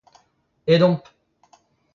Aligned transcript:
Aet 0.71 0.81
omp. 0.87 1.03